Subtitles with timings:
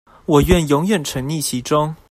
[0.25, 1.95] 我願永遠沈溺其中